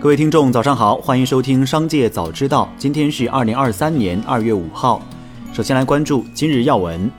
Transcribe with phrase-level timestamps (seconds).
[0.00, 2.70] 各位听众，早上好，欢迎收听《商界早知道》。
[2.80, 5.02] 今天是二零二三年二月五号。
[5.52, 7.10] 首先来关注今日要闻。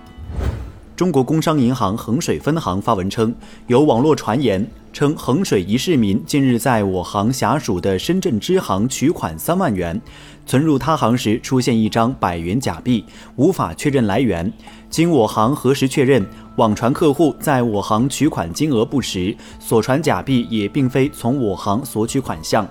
[0.95, 3.35] 中国工商银行衡水分行发文称，
[3.67, 9.99] 有网络传言称衡水一市民近日在我行辖属的深圳支行取款三万元，
[10.45, 13.05] 存入他行时出现一张百元假币，
[13.35, 14.51] 无法确认来源。
[14.89, 16.25] 经我行核实确认，
[16.57, 22.67] 网传客户在我行取款金额不实，所传假币也并非从我行索取款项。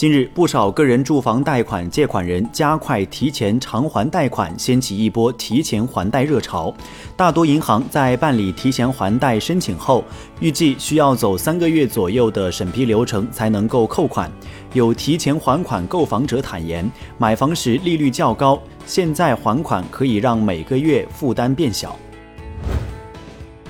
[0.00, 6.74] 近日，不少个人住房贷款借款人加快提前偿还贷款，掀起一波提前还贷热潮。
[7.14, 10.02] 大多银行在办理提前还贷申请后，
[10.40, 14.32] 预计需要走三个月左右的审批流程才能够扣款。
[14.72, 21.94] 有提前还款购房者坦言，买房时利率较高，现在还款可以让每个月负担变小。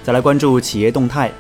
[0.05, 1.33] 再来关注企业动态。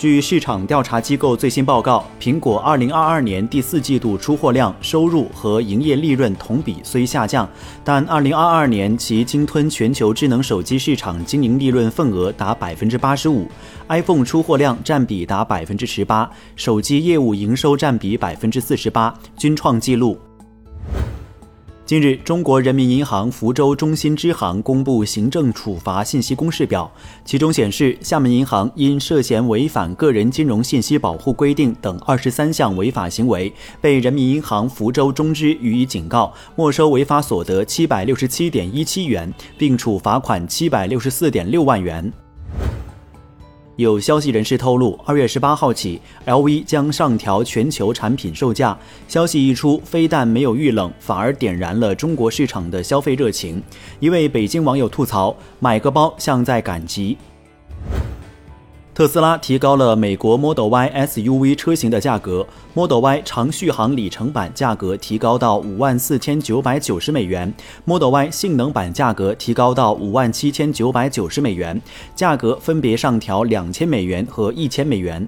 [0.00, 7.46] 据市场调查机构最新报告，苹果2022年第四季度出货量、收入和营业利润同比虽下降，
[7.84, 13.46] 但2022年其鲸吞全球智能手机市场经营利润份额达85%。
[13.88, 20.18] iPhone 出货量占比达18%，手机业务营收占比48%，均创纪录。
[21.90, 26.88] 近日，中国人民银行福州中心支行公布行政处罚信息公示表，
[27.24, 42.12] 其中显示，厦门银行因涉嫌违反个人金融信息保护规定等二十三项违法行为，被人民银行福州中支予以警告，没收违法所得七百六十七点一七元，并处罚款七百六十四点六万元。
[43.80, 48.76] 有消息人士透露，二月十八号起，LV 将上调全球产品售价。
[49.08, 53.62] 消息一出，非但没有遇冷，反而点燃了中国市场的消费热情。
[53.98, 57.16] 一位北京网友吐槽：“买个包像在赶集。”
[58.92, 71.80] 特斯拉提高了美国 Model Y SUV 车型的价格，Model Y 长续航里程版价格提高到五万四千九百九十美元，Model Y 性能版价格提高到五万七千九百九十美元，
[72.16, 75.26] 价格分别上调两千美元和一千美元。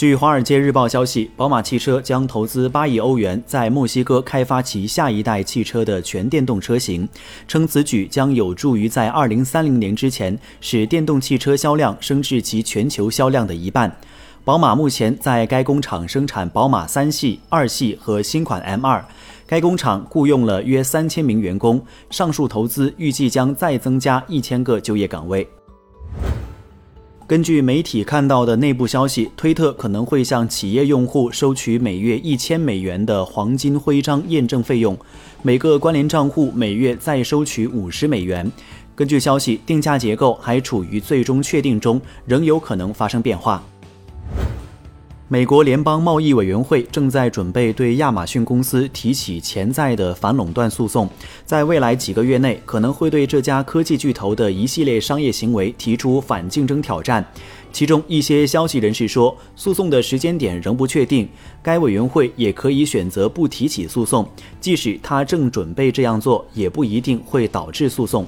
[0.00, 7.06] 据《华尔街日报》消息，宝马汽车将投资八亿欧元在墨西哥开发其下一代汽车的全电动车型，
[7.46, 13.94] 称此举将有助于在二零三零年之前使电动汽车销量升至其全球销量的一半。
[14.42, 19.02] 宝马目前在该工厂生产宝马三系、二系和新款 M2，
[19.46, 21.78] 该工厂雇佣了约三千名员工，
[22.08, 25.46] 上述投资预计将再增加一千个就业岗位。
[27.30, 34.98] 根据媒体看到的内部消息，推特可能会向企业用户收取每月一千美元的黄金徽章验证费用，
[35.40, 38.50] 每个关联账户每月再收取五十美元。
[38.96, 43.62] 根据消息，定价结构还处于最终确定中，仍有可能发生变化。
[45.32, 51.08] 美国联邦贸易委员会正在准备对亚马逊公司提起潜在的反垄断诉讼，
[51.46, 57.24] 在未来几个月内可能会对这家科技巨头的一系列商业行为提出反竞争挑战。
[57.72, 61.28] 其中一些消息人士说，诉讼的时间点仍不确定，
[61.62, 64.28] 该委员会也可以选择不提起诉讼，
[64.60, 68.26] 即使他正准备这样做，也不一定会导致诉讼。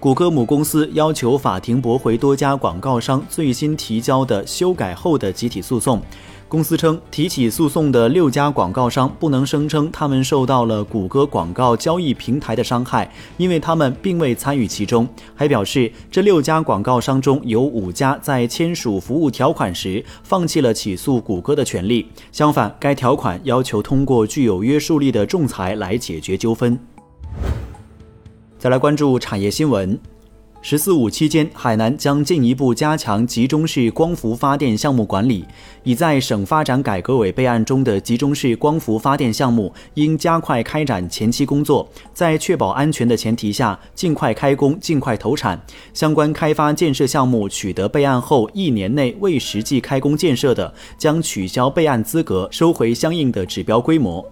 [0.00, 6.00] 谷歌母公司要求法庭驳回多家广告商最新提交的修改后的集体诉讼。
[6.48, 15.06] 公司称，提起诉讼的六家广告商不能声称他们受到了谷歌广告交易平台的伤害，因为他们并未参与其中。
[15.34, 22.06] 还表示，这六家广告商中有五家在签署服务条款时放弃了起诉谷歌的权利。
[22.32, 26.80] 相反，该条款要求通过具有约束力的仲裁来解决纠纷。
[28.60, 29.98] 再来关注产业新闻。
[30.60, 35.46] “十四五”期间，海南将进一步加强集中式光伏发电项目管理。
[35.82, 45.58] 已在省发展改革委备案中的集中式光伏发电项目，应加快开展前期工作，在确保安全的前提下，尽快开工、尽快投产。
[45.94, 54.22] 相关开发建设项目取得备案后一年内未实际开工建设的，将取消备案资格，收回相应的指标规模。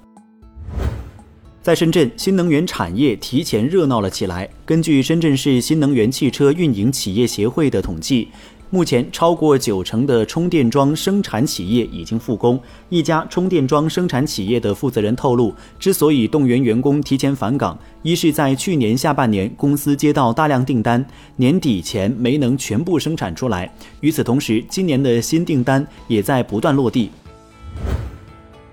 [1.68, 4.48] 在深圳，新能源产业提前热闹了起来。
[4.64, 8.28] 根据深圳市新能源汽车运营企业协会的统计，
[8.70, 12.58] 目前超过九成的充电桩生产企业已经复工。
[12.88, 21.04] 一家充电桩生产企业的负责人透露，之所以动员员工提前返岗，一是在去年下半年公司接到大量订单，
[21.36, 23.68] 年底前没能全部生产出来；
[24.00, 27.10] 与此同时，今年的新订单也在不断落地。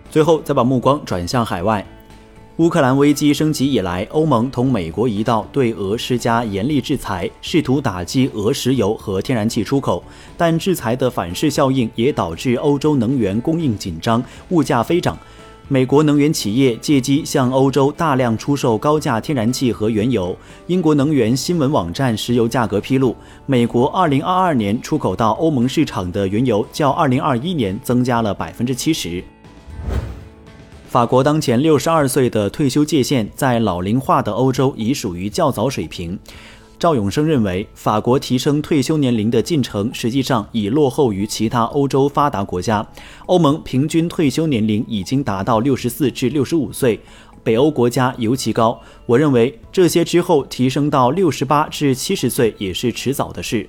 [0.09, 1.85] 最后，再把目光转向海外。
[2.57, 10.01] 乌克兰危机升级以来，欧盟同美国一道对俄施加严厉制裁，试图打击俄石油和天然气出口。
[10.37, 15.17] 但制裁的反噬效应也导致欧洲能源供应紧张，物价飞涨。
[15.67, 20.33] 美国能源企业借机向欧洲大量出售高价天然气和原油。
[20.67, 23.13] 英国能源新闻网站石油价格披露，
[23.45, 29.21] 美国2022年出口到欧盟市场的原油较2021年增加了百分之七十。
[30.95, 36.17] 法国当前六十二岁的退休界限，在老龄化的欧洲已属于较早水平。
[36.79, 42.87] 赵永生认为，法国提升退休年龄的进程实际上已落后于其他欧洲发达国家。
[43.25, 46.97] 欧盟平均退休年龄已经达到六十四至六十五岁，
[47.43, 48.79] 北欧国家尤其高。
[49.05, 53.67] 我认为，这些之后提升到六十八至七十岁也是迟早的事。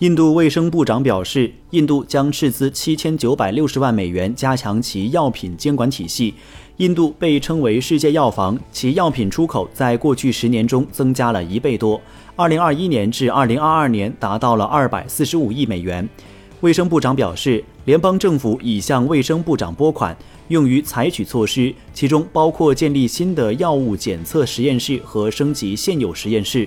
[0.00, 6.32] 印度卫生部长表示，印度将斥资七千九百六十万美元加强其药品监管体系。
[6.78, 12.00] 印度被称为世界药房，其药品出口在过去十年中增加了一倍多，
[12.34, 16.08] 二零二一年至二零二二年达到了二百四十五亿美元。
[16.60, 20.16] 卫生部长表示，联邦政府已向卫生部长拨款，
[20.48, 26.66] 用于采取措施，其中包括建立新的药物检测实验室和升级现有实验室。